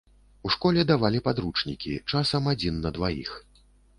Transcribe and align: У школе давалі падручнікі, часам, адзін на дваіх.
У 0.47 0.51
школе 0.53 0.85
давалі 0.91 1.19
падручнікі, 1.27 1.93
часам, 2.13 2.49
адзін 2.55 2.81
на 2.87 2.95
дваіх. 2.99 3.29